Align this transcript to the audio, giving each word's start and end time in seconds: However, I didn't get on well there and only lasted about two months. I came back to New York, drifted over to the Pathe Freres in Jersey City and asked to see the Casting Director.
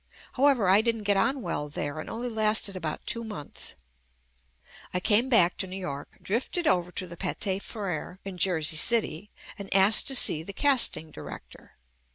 However, 0.33 0.67
I 0.67 0.81
didn't 0.81 1.03
get 1.03 1.15
on 1.15 1.43
well 1.43 1.69
there 1.69 1.99
and 1.99 2.09
only 2.09 2.27
lasted 2.27 2.75
about 2.75 3.05
two 3.05 3.23
months. 3.23 3.75
I 4.95 4.99
came 4.99 5.29
back 5.29 5.57
to 5.57 5.67
New 5.67 5.77
York, 5.77 6.17
drifted 6.23 6.65
over 6.65 6.91
to 6.93 7.05
the 7.05 7.15
Pathe 7.15 7.61
Freres 7.61 8.17
in 8.25 8.39
Jersey 8.39 8.77
City 8.77 9.29
and 9.59 9.71
asked 9.71 10.07
to 10.07 10.15
see 10.15 10.41
the 10.41 10.53
Casting 10.53 11.11
Director. 11.11 11.73